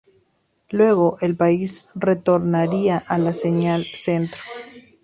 [0.71, 4.41] Luego, el país retornaría a la señal Centro.